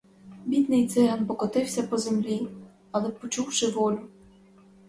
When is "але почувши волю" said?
2.91-4.09